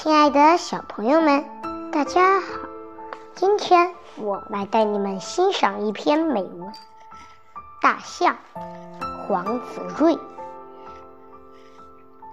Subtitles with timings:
[0.00, 1.44] 亲爱的小朋友们，
[1.90, 2.46] 大家好！
[3.34, 6.68] 今天我来带你们欣赏一篇美文
[7.82, 8.36] 《大象》，
[9.26, 10.16] 黄子睿。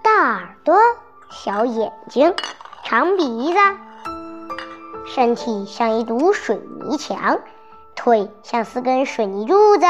[0.00, 0.76] 大耳朵，
[1.28, 2.36] 小眼睛，
[2.84, 3.58] 长鼻子，
[5.08, 7.40] 身体像一堵水泥墙，
[7.96, 9.86] 腿像四根水泥柱子，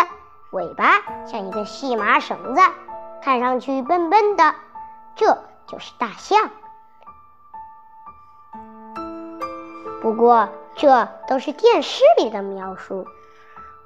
[0.50, 2.60] 尾巴像一根细麻绳子，
[3.22, 4.54] 看上去笨笨的，
[5.14, 5.26] 这
[5.66, 6.50] 就是大象。
[10.00, 13.06] 不过，这都是电视里的描述，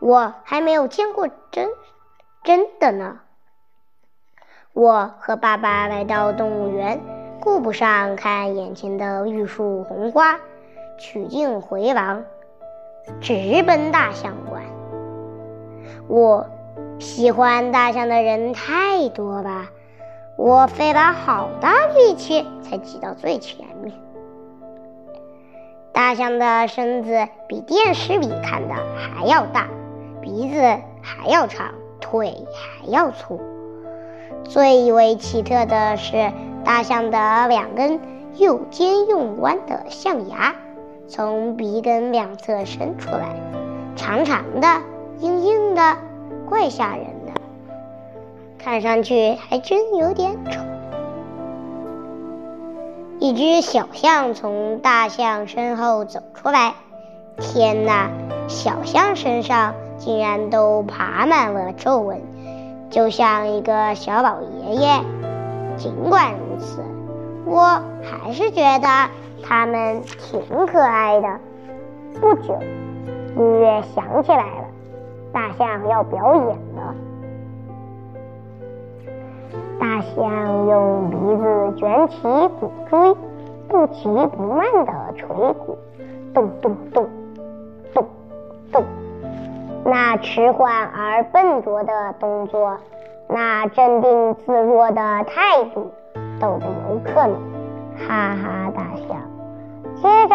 [0.01, 1.71] 我还没有见过真
[2.43, 3.21] 真的呢。
[4.73, 7.01] 我和爸爸来到动物园，
[7.41, 10.39] 顾不上看眼前的玉树红花，
[10.99, 12.25] 取径回廊，
[13.21, 14.63] 直奔大象馆。
[16.07, 16.47] 我
[16.99, 19.71] 喜欢大象的人太多吧，
[20.37, 23.93] 我费了好大力气才挤到最前面。
[26.01, 29.69] 大象的身子比电视里看的还要大，
[30.23, 30.59] 鼻子
[31.03, 33.39] 还要长，腿还要粗。
[34.45, 36.33] 最为奇特的是，
[36.65, 38.01] 大象的两根
[38.39, 40.57] 又尖又弯的象牙
[41.07, 43.37] 从鼻根两侧伸出来，
[43.95, 44.67] 长长的、
[45.19, 45.99] 硬硬的，
[46.49, 47.41] 怪吓人的，
[48.59, 50.63] 看上去还真有点丑。
[53.21, 56.73] 一只小象从大象身后走出来，
[57.37, 58.09] 天哪！
[58.49, 62.23] 小象身上竟然都爬满了皱纹，
[62.89, 64.89] 就像一个小老爷爷。
[65.77, 66.83] 尽管如此，
[67.45, 69.11] 我还是觉得
[69.47, 71.29] 它们挺可爱的。
[72.23, 72.59] 不久，
[73.37, 74.65] 音乐响起来了，
[75.31, 76.95] 大象要表演了。
[79.79, 82.17] 大象用鼻子卷起
[82.59, 83.17] 鼓锥，
[83.69, 85.79] 不急不慢地捶鼓，
[86.35, 87.09] 咚咚咚，
[87.95, 88.07] 咚
[88.73, 88.85] 咚。
[89.85, 92.77] 那迟缓而笨拙的动作，
[93.29, 95.91] 那镇定自若的态度，
[96.39, 97.33] 逗得游客们
[97.97, 99.17] 哈哈大笑。
[99.97, 100.35] 接着，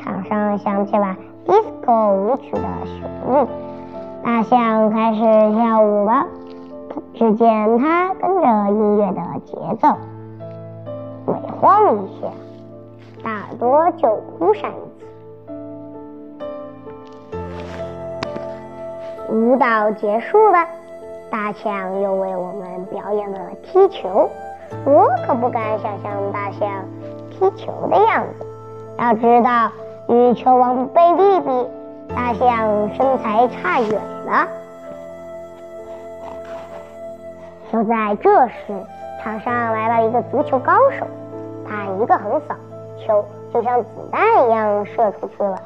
[0.00, 3.48] 场上响起了 disco 舞曲的旋律，
[4.24, 6.26] 大象开始跳舞了。
[7.14, 9.96] 只见他跟着音乐的节奏，
[11.26, 12.28] 每晃一下，
[13.22, 15.06] 大耳朵就哭上一次。
[19.28, 20.66] 舞蹈结束了，
[21.30, 24.28] 大象又为我们表演了踢球。
[24.84, 26.68] 我可不敢想象大象
[27.30, 28.46] 踢球的样子。
[28.98, 29.70] 要知道，
[30.08, 31.68] 与球王贝利比，
[32.14, 34.48] 大象身材差远了。
[37.72, 38.54] 就在这时，
[39.22, 41.06] 场上来了一个足球高手，
[41.66, 42.54] 他一个横扫，
[42.98, 45.58] 球就像子弹一样射出去了。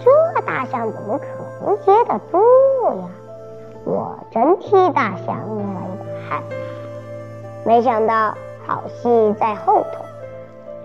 [0.00, 1.26] 这大象怎么可
[1.64, 2.38] 能接得住
[3.00, 3.08] 呀？
[3.84, 6.42] 我真替大象捏了一把汗。
[7.64, 8.34] 没想到
[8.66, 10.04] 好戏在后头，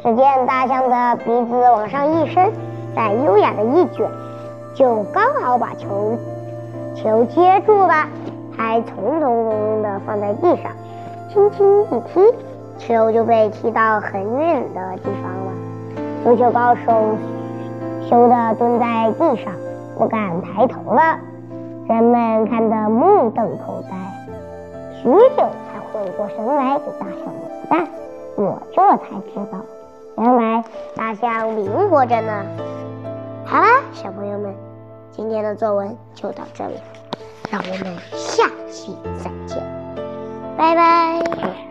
[0.04, 2.54] 只见大象的鼻子往上一伸，
[2.96, 4.08] 再优雅的一卷，
[4.76, 6.20] 就刚好把球。
[6.96, 8.06] 球接住了，
[8.56, 10.72] 还从容不迫地放在地上，
[11.32, 12.22] 轻轻一踢，
[12.78, 15.52] 球就被踢到很远的地方了。
[16.24, 16.92] 足球高手
[18.08, 19.54] 羞得蹲在地上，
[19.98, 21.18] 不敢抬头了。
[21.88, 23.98] 人们看得目瞪口呆，
[25.02, 27.88] 许久才回过神来给大象抹蛋。
[28.36, 29.60] 我这才知道，
[30.18, 30.64] 原来
[30.96, 32.44] 大象灵活着呢。
[33.46, 34.71] 好啦，小朋友们。
[35.12, 36.76] 今天的作文就到这里
[37.52, 39.62] 让我们下期再见
[40.58, 41.71] 拜拜。